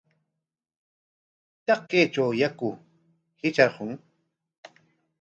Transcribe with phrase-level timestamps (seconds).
[1.55, 2.69] ¿Pitaq kaytraw yaku
[3.41, 3.91] hitrarqun?